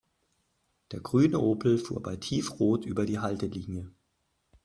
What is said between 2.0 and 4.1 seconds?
bei Tiefrot über die Haltelinie.